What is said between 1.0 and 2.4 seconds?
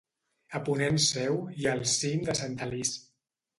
seu hi ha el cim de